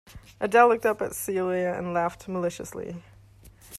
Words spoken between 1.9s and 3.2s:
laughed maliciously.